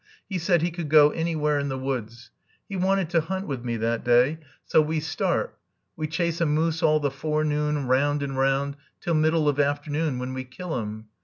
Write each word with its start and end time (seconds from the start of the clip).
He 0.27 0.39
said 0.39 0.63
he 0.63 0.71
could 0.71 0.89
go 0.89 1.11
anywhere 1.11 1.59
in 1.59 1.69
the 1.69 1.77
woods. 1.77 2.31
He 2.67 2.75
wanted 2.75 3.07
to 3.11 3.21
hunt 3.21 3.45
with 3.45 3.63
me 3.63 3.77
that 3.77 4.03
day, 4.03 4.39
so 4.65 4.81
we 4.81 4.99
start. 4.99 5.55
We 5.95 6.07
chase 6.07 6.41
a 6.41 6.47
moose 6.47 6.81
all 6.81 6.99
the 6.99 7.11
forenoon, 7.11 7.85
round 7.85 8.23
and 8.23 8.35
round, 8.35 8.77
till 8.99 9.13
middle 9.13 9.47
of 9.47 9.59
afternoon, 9.59 10.17
when 10.17 10.33
we 10.33 10.43
kill 10.43 10.79
him. 10.79 11.05